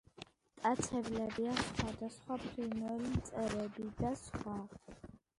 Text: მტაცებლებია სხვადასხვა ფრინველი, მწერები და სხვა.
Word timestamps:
მტაცებლებია 0.59 1.51
სხვადასხვა 1.65 2.37
ფრინველი, 2.45 3.11
მწერები 3.17 3.85
და 3.99 4.11
სხვა. 4.23 4.57